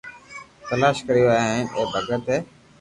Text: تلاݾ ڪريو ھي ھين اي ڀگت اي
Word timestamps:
تلاݾ 0.67 0.95
ڪريو 1.05 1.27
ھي 1.33 1.39
ھين 1.49 1.65
اي 1.77 1.81
ڀگت 1.93 2.23
اي 2.31 2.37